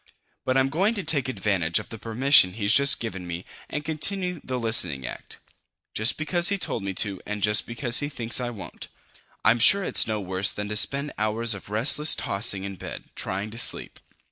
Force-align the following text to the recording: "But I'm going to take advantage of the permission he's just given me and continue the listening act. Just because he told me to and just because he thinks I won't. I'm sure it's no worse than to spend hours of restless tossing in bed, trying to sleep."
"But 0.45 0.57
I'm 0.57 0.69
going 0.69 0.95
to 0.95 1.03
take 1.03 1.29
advantage 1.29 1.77
of 1.77 1.89
the 1.89 1.99
permission 1.99 2.53
he's 2.53 2.73
just 2.73 2.99
given 2.99 3.27
me 3.27 3.45
and 3.69 3.85
continue 3.85 4.41
the 4.43 4.57
listening 4.59 5.05
act. 5.05 5.37
Just 5.93 6.17
because 6.17 6.49
he 6.49 6.57
told 6.57 6.81
me 6.81 6.95
to 6.95 7.21
and 7.23 7.43
just 7.43 7.67
because 7.67 7.99
he 7.99 8.09
thinks 8.09 8.39
I 8.41 8.49
won't. 8.49 8.87
I'm 9.45 9.59
sure 9.59 9.83
it's 9.83 10.07
no 10.07 10.19
worse 10.19 10.51
than 10.53 10.69
to 10.69 10.75
spend 10.75 11.11
hours 11.19 11.53
of 11.53 11.69
restless 11.69 12.15
tossing 12.15 12.63
in 12.63 12.77
bed, 12.77 13.11
trying 13.13 13.51
to 13.51 13.59
sleep." 13.59 13.99